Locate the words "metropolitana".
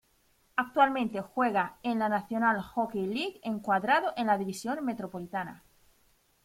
4.83-5.63